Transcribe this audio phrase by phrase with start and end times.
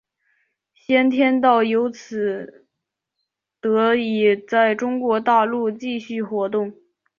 [0.73, 2.65] 先天道由此
[3.59, 6.73] 得以在中国大陆继续活动。